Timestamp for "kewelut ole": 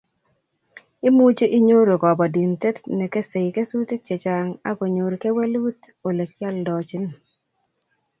5.21-6.23